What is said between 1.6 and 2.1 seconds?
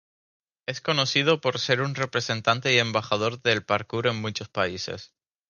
un